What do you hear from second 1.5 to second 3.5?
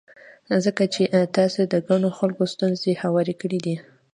د ګڼو خلکو ستونزې هوارې